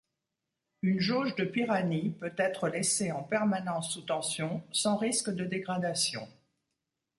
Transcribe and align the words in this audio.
Une 0.81 0.99
jauge 0.99 1.35
de 1.35 1.43
Pirani 1.43 2.09
peut-être 2.19 2.69
laissée 2.69 3.11
en 3.11 3.21
permanence 3.21 3.91
sous 3.93 4.01
tension 4.01 4.63
sans 4.71 4.97
risque 4.97 5.29
de 5.29 5.45
dégradation. 5.45 6.27